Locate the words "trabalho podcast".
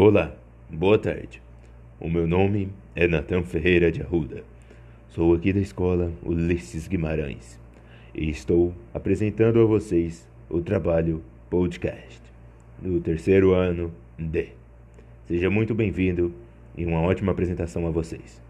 10.60-12.22